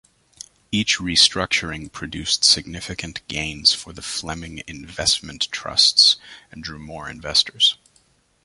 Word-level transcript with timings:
Each 0.71 0.97
restructuring 0.97 1.91
produced 1.91 2.43
significant 2.43 3.21
gains 3.27 3.75
for 3.75 3.93
the 3.93 4.01
Fleming 4.01 4.63
investment 4.65 5.47
trusts 5.51 6.15
and 6.51 6.63
drew 6.63 6.79
more 6.79 7.07
investors. 7.07 7.77